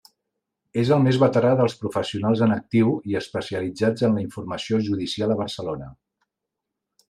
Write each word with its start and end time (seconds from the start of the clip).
És 0.83 0.87
el 0.95 1.03
més 1.07 1.19
veterà 1.23 1.51
dels 1.59 1.75
professionals 1.81 2.41
en 2.47 2.55
actiu 2.57 2.95
i 3.11 3.19
especialitzats 3.21 4.09
en 4.09 4.17
la 4.21 4.25
informació 4.25 4.83
judicial 4.89 5.35
a 5.37 5.41
Barcelona. 5.47 5.95